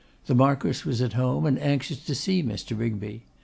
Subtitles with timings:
[0.25, 2.75] The Marquess was at home, and anxious to see Mr.
[2.75, 3.21] Rigby.